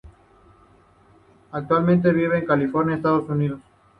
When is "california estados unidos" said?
2.47-3.61